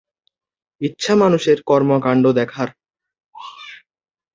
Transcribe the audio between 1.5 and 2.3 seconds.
কর্মকাণ্ড